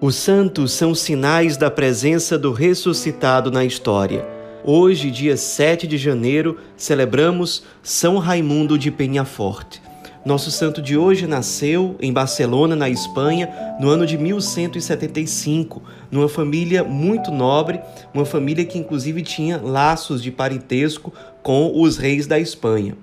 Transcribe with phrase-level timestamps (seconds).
[0.00, 4.24] Os santos são sinais da presença do ressuscitado na história.
[4.64, 9.82] Hoje, dia 7 de janeiro, celebramos São Raimundo de Penhaforte.
[10.24, 15.82] Nosso santo de hoje nasceu em Barcelona, na Espanha, no ano de 1175,
[16.12, 17.80] numa família muito nobre,
[18.14, 22.96] uma família que inclusive tinha laços de parentesco com os reis da Espanha.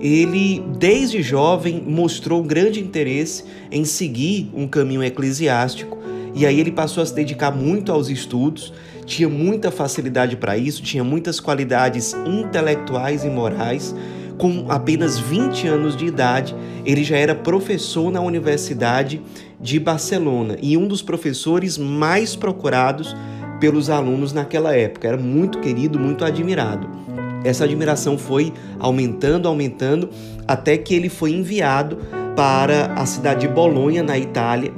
[0.00, 5.96] Ele, desde jovem, mostrou grande interesse em seguir um caminho eclesiástico
[6.36, 8.70] e aí ele passou a se dedicar muito aos estudos,
[9.06, 13.94] tinha muita facilidade para isso, tinha muitas qualidades intelectuais e morais.
[14.36, 16.54] Com apenas 20 anos de idade,
[16.84, 19.22] ele já era professor na Universidade
[19.58, 23.16] de Barcelona e um dos professores mais procurados
[23.58, 25.08] pelos alunos naquela época.
[25.08, 26.86] Era muito querido, muito admirado.
[27.44, 30.10] Essa admiração foi aumentando, aumentando,
[30.46, 31.96] até que ele foi enviado
[32.36, 34.70] para a cidade de Bolonha, na Itália,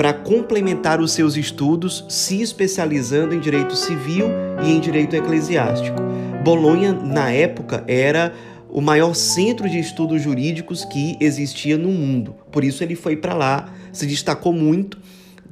[0.00, 4.28] para complementar os seus estudos, se especializando em direito civil
[4.64, 5.98] e em direito eclesiástico.
[6.42, 8.32] Bolonha, na época, era
[8.70, 12.34] o maior centro de estudos jurídicos que existia no mundo.
[12.50, 14.96] Por isso ele foi para lá, se destacou muito,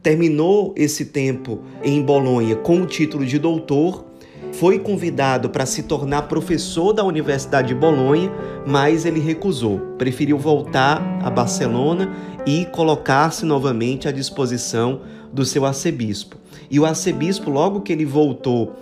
[0.02, 4.06] terminou esse tempo em Bolonha com o título de doutor
[4.58, 8.28] foi convidado para se tornar professor da Universidade de Bolonha,
[8.66, 9.78] mas ele recusou.
[9.96, 12.10] Preferiu voltar a Barcelona
[12.44, 16.36] e colocar-se novamente à disposição do seu arcebispo.
[16.68, 18.74] E o arcebispo, logo que ele voltou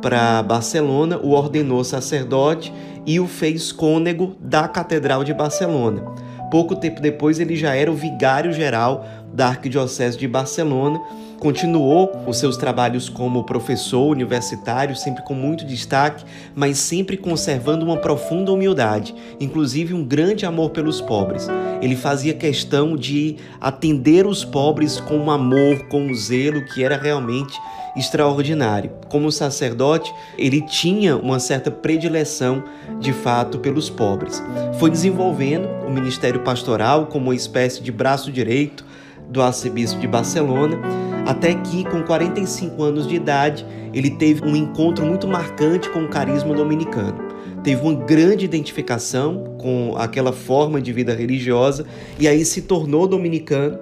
[0.00, 2.72] para Barcelona, o ordenou sacerdote
[3.04, 6.04] e o fez cônego da Catedral de Barcelona.
[6.52, 11.00] Pouco tempo depois, ele já era o vigário geral da Arquidiocese de Barcelona
[11.38, 17.98] Continuou os seus trabalhos como professor universitário, sempre com muito destaque, mas sempre conservando uma
[17.98, 21.46] profunda humildade, inclusive um grande amor pelos pobres.
[21.82, 26.96] Ele fazia questão de atender os pobres com um amor, com um zelo que era
[26.96, 27.58] realmente
[27.94, 28.90] extraordinário.
[29.08, 32.62] Como sacerdote, ele tinha uma certa predileção,
[32.98, 34.42] de fato, pelos pobres.
[34.78, 38.84] Foi desenvolvendo o ministério pastoral como uma espécie de braço direito
[39.28, 40.78] do arcebispo de Barcelona
[41.26, 46.08] até que, com 45 anos de idade, ele teve um encontro muito marcante com o
[46.08, 47.18] carisma dominicano.
[47.64, 51.84] Teve uma grande identificação com aquela forma de vida religiosa
[52.18, 53.76] e aí se tornou dominicano.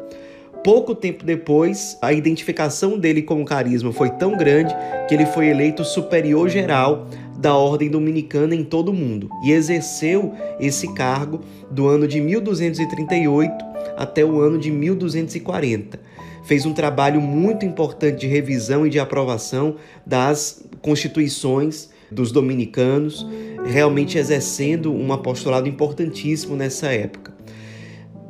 [0.64, 4.74] Pouco tempo depois, a identificação dele com o carisma foi tão grande
[5.06, 7.06] que ele foi eleito superior geral
[7.36, 11.40] da ordem dominicana em todo o mundo e exerceu esse cargo
[11.70, 13.52] do ano de 1238
[13.98, 16.13] até o ano de 1240
[16.44, 23.26] fez um trabalho muito importante de revisão e de aprovação das constituições dos dominicanos,
[23.64, 27.34] realmente exercendo um apostolado importantíssimo nessa época.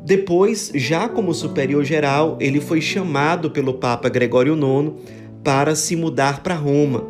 [0.05, 4.93] Depois, já como superior geral, ele foi chamado pelo Papa Gregório IX
[5.43, 7.05] para se mudar para Roma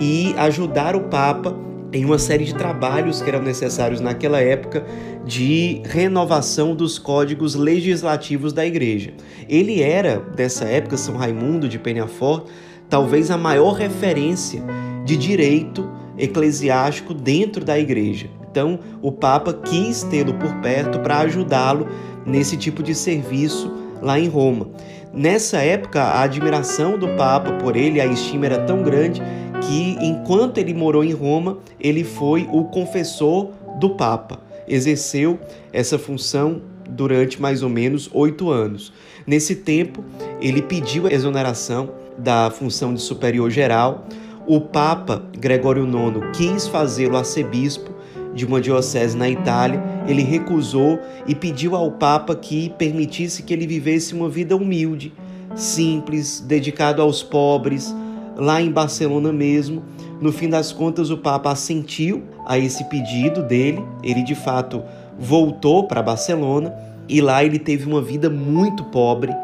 [0.00, 4.84] e ajudar o Papa em uma série de trabalhos que eram necessários naquela época
[5.24, 9.12] de renovação dos códigos legislativos da igreja.
[9.48, 12.46] Ele era, dessa época, São Raimundo de Penafort,
[12.88, 14.62] talvez a maior referência
[15.04, 18.28] de direito eclesiástico dentro da igreja.
[18.50, 21.88] Então, o Papa quis tê-lo por perto para ajudá-lo
[22.26, 24.68] nesse tipo de serviço lá em Roma.
[25.12, 29.20] Nessa época, a admiração do Papa por ele, a estima era tão grande
[29.60, 34.40] que, enquanto ele morou em Roma, ele foi o confessor do Papa.
[34.66, 35.38] Exerceu
[35.72, 38.92] essa função durante mais ou menos oito anos.
[39.26, 40.04] Nesse tempo,
[40.40, 44.06] ele pediu a exoneração da função de superior geral.
[44.46, 47.90] O Papa Gregório IX quis fazê-lo arcebispo
[48.34, 49.82] de uma diocese na Itália.
[50.06, 55.12] Ele recusou e pediu ao Papa que permitisse que ele vivesse uma vida humilde,
[55.54, 57.94] simples, dedicado aos pobres,
[58.36, 59.82] lá em Barcelona mesmo.
[60.20, 63.82] No fim das contas, o Papa assentiu a esse pedido dele.
[64.02, 64.82] Ele de fato
[65.18, 66.74] voltou para Barcelona
[67.08, 69.34] e lá ele teve uma vida muito pobre,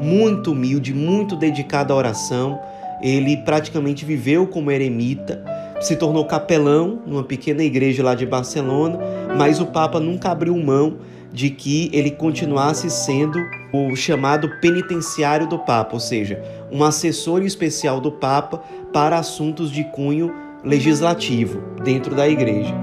[0.00, 2.58] muito humilde, muito dedicado à oração.
[3.02, 5.42] Ele praticamente viveu como eremita,
[5.80, 8.98] se tornou capelão numa pequena igreja lá de Barcelona,
[9.36, 10.98] mas o Papa nunca abriu mão
[11.32, 13.38] de que ele continuasse sendo
[13.72, 18.62] o chamado penitenciário do Papa, ou seja, um assessor especial do Papa
[18.92, 20.32] para assuntos de cunho
[20.64, 22.74] legislativo dentro da igreja.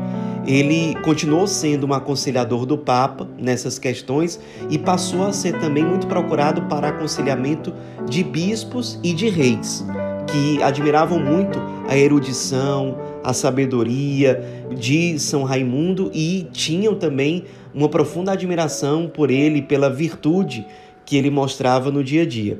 [0.45, 4.39] Ele continuou sendo um aconselhador do Papa nessas questões
[4.69, 7.73] e passou a ser também muito procurado para aconselhamento
[8.07, 9.85] de bispos e de reis,
[10.25, 11.59] que admiravam muito
[11.89, 12.97] a erudição,
[13.27, 14.41] a sabedoria
[14.73, 17.43] de São Raimundo e tinham também
[17.75, 20.65] uma profunda admiração por ele, pela virtude
[21.05, 22.57] que ele mostrava no dia a dia.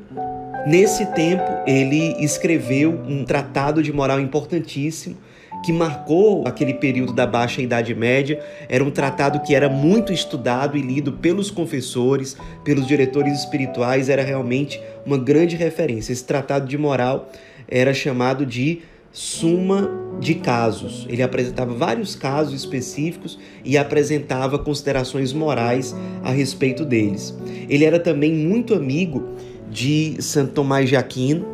[0.66, 5.16] Nesse tempo, ele escreveu um tratado de moral importantíssimo
[5.64, 8.38] que marcou aquele período da Baixa Idade Média.
[8.68, 14.22] Era um tratado que era muito estudado e lido pelos confessores, pelos diretores espirituais, era
[14.22, 16.12] realmente uma grande referência.
[16.12, 17.30] Esse tratado de moral
[17.66, 18.82] era chamado de
[19.12, 19.90] Suma
[20.20, 21.06] de Casos.
[21.08, 27.36] Ele apresentava vários casos específicos e apresentava considerações morais a respeito deles.
[27.68, 29.24] Ele era também muito amigo
[29.70, 31.46] de Santo Tomás de Aquino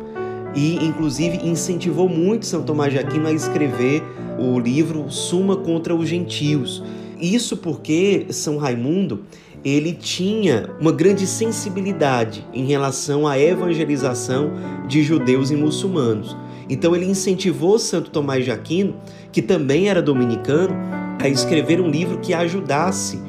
[0.55, 4.01] e, inclusive, incentivou muito São Tomás de Aquino a escrever
[4.39, 6.83] o livro Suma contra os Gentios.
[7.19, 9.23] Isso porque São Raimundo
[9.63, 14.51] ele tinha uma grande sensibilidade em relação à evangelização
[14.87, 16.37] de judeus e muçulmanos.
[16.69, 18.95] Então ele incentivou Santo Tomás de Aquino,
[19.31, 20.75] que também era dominicano,
[21.21, 23.19] a escrever um livro que ajudasse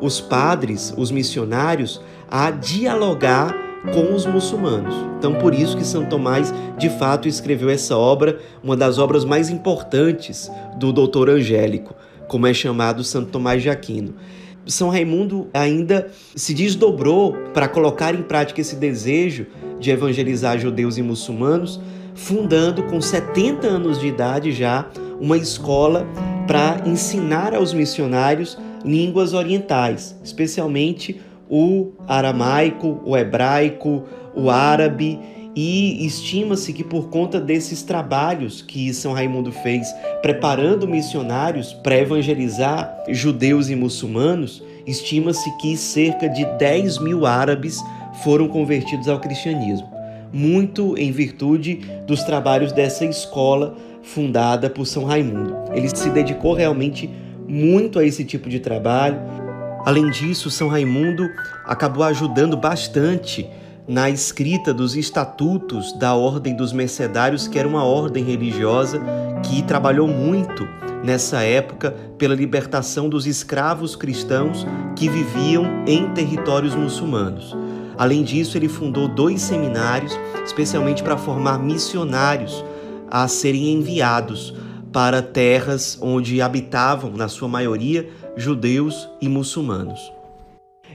[0.00, 2.00] os padres, os missionários,
[2.30, 3.54] a dialogar
[3.92, 4.94] com os muçulmanos.
[5.18, 9.50] Então, por isso que São Tomás, de fato, escreveu essa obra, uma das obras mais
[9.50, 11.94] importantes do doutor Angélico,
[12.26, 14.14] como é chamado Santo Tomás de Aquino.
[14.66, 19.46] São Raimundo ainda se desdobrou para colocar em prática esse desejo
[19.78, 21.78] de evangelizar judeus e muçulmanos,
[22.14, 24.86] fundando com 70 anos de idade já
[25.20, 26.06] uma escola
[26.46, 35.18] para ensinar aos missionários línguas orientais, especialmente o aramaico, o hebraico, o árabe,
[35.56, 39.86] e estima-se que por conta desses trabalhos que São Raimundo fez
[40.20, 47.80] preparando missionários para evangelizar judeus e muçulmanos, estima-se que cerca de 10 mil árabes
[48.24, 49.88] foram convertidos ao cristianismo,
[50.34, 55.56] muito em virtude dos trabalhos dessa escola fundada por São Raimundo.
[55.72, 57.08] Ele se dedicou realmente
[57.48, 59.18] muito a esse tipo de trabalho
[59.84, 61.28] Além disso, São Raimundo
[61.66, 63.46] acabou ajudando bastante
[63.86, 68.98] na escrita dos estatutos da Ordem dos Mercedários, que era uma ordem religiosa
[69.42, 70.66] que trabalhou muito
[71.04, 74.66] nessa época pela libertação dos escravos cristãos
[74.96, 77.54] que viviam em territórios muçulmanos.
[77.96, 82.64] Além disso, ele fundou dois seminários, especialmente para formar missionários
[83.10, 84.54] a serem enviados
[84.92, 90.13] para terras onde habitavam, na sua maioria, judeus e muçulmanos.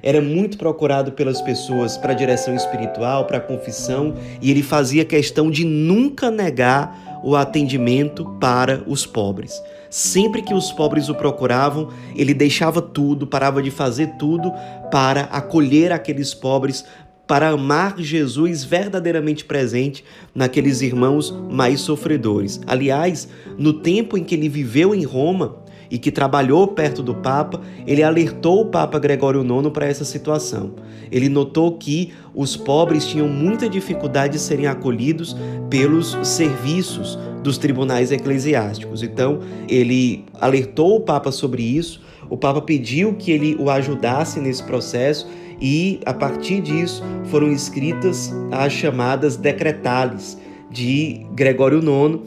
[0.02, 5.66] Era muito procurado pelas pessoas para direção espiritual, para confissão, e ele fazia questão de
[5.66, 9.62] nunca negar o atendimento para os pobres.
[9.90, 14.52] Sempre que os pobres o procuravam, ele deixava tudo, parava de fazer tudo
[14.92, 16.86] para acolher aqueles pobres,
[17.30, 20.04] para amar Jesus verdadeiramente presente
[20.34, 22.60] naqueles irmãos mais sofredores.
[22.66, 25.58] Aliás, no tempo em que ele viveu em Roma,
[25.90, 30.74] e que trabalhou perto do Papa, ele alertou o Papa Gregório IX para essa situação.
[31.12, 35.36] Ele notou que os pobres tinham muita dificuldade de serem acolhidos
[35.70, 39.02] pelos serviços dos tribunais eclesiásticos.
[39.02, 42.02] Então, ele alertou o Papa sobre isso.
[42.30, 45.28] O Papa pediu que ele o ajudasse nesse processo
[45.60, 50.38] e, a partir disso, foram escritas as chamadas decretales
[50.70, 52.20] de Gregório IX,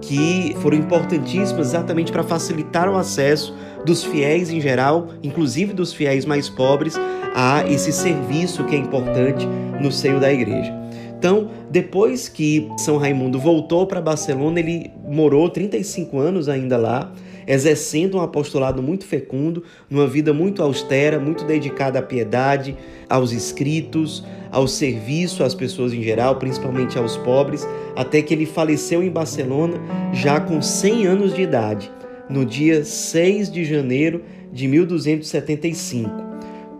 [0.00, 3.54] que foram importantíssimas exatamente para facilitar o acesso
[3.84, 6.94] dos fiéis em geral, inclusive dos fiéis mais pobres,
[7.34, 9.46] a esse serviço que é importante
[9.80, 10.79] no seio da igreja.
[11.20, 17.12] Então, depois que São Raimundo voltou para Barcelona, ele morou 35 anos ainda lá,
[17.46, 22.74] exercendo um apostolado muito fecundo, numa vida muito austera, muito dedicada à piedade,
[23.06, 29.02] aos escritos, ao serviço às pessoas em geral, principalmente aos pobres, até que ele faleceu
[29.02, 29.74] em Barcelona
[30.14, 31.92] já com 100 anos de idade,
[32.30, 36.29] no dia 6 de janeiro de 1275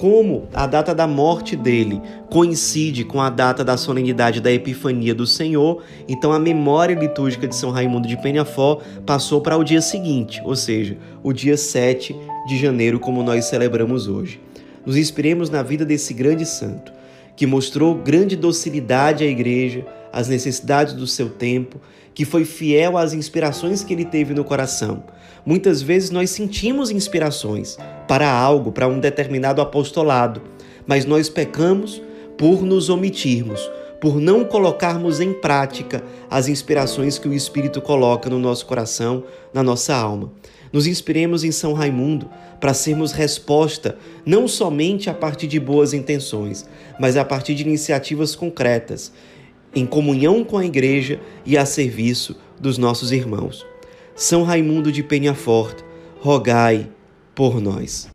[0.00, 5.26] como a data da morte dele coincide com a data da solenidade da Epifania do
[5.26, 10.40] Senhor, então a memória litúrgica de São Raimundo de Penhafó passou para o dia seguinte,
[10.42, 12.16] ou seja, o dia 7
[12.48, 14.40] de janeiro, como nós celebramos hoje.
[14.86, 16.90] Nos inspiremos na vida desse grande santo,
[17.36, 21.80] que mostrou grande docilidade à igreja, às necessidades do seu tempo,
[22.14, 25.04] que foi fiel às inspirações que ele teve no coração
[25.44, 30.42] Muitas vezes nós sentimos inspirações para algo, para um determinado apostolado,
[30.86, 32.02] mas nós pecamos
[32.36, 38.38] por nos omitirmos, por não colocarmos em prática as inspirações que o Espírito coloca no
[38.38, 40.32] nosso coração, na nossa alma.
[40.72, 46.68] Nos inspiremos em São Raimundo para sermos resposta não somente a partir de boas intenções,
[46.98, 49.12] mas a partir de iniciativas concretas,
[49.74, 53.66] em comunhão com a Igreja e a serviço dos nossos irmãos.
[54.14, 55.82] São Raimundo de Penhafort,
[56.20, 56.88] rogai
[57.34, 58.08] por nós.